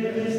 [0.00, 0.37] There is